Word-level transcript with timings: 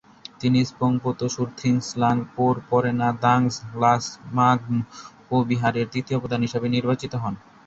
তিনি 0.39 0.59
স্গোম-পো-ত্শুল-খ্রিম্স-স্ন্যিং-পোর 0.65 2.55
পরে 2.69 2.91
না 2.93 3.09
দ্বাগ্স-ল্হা-স্গাম-পো 3.15 4.75
বৌদ্ধবিহারের 5.27 5.87
তৃতীয় 5.93 6.17
প্রধান 6.19 6.41
হিসেবে 6.41 6.67
নির্বাচিত 6.69 7.13
হন। 7.23 7.33